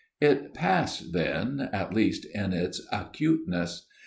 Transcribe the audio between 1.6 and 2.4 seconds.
at least